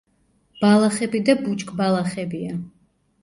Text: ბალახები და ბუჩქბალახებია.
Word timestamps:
ბალახები 0.61 1.19
და 1.27 1.35
ბუჩქბალახებია. 1.43 2.57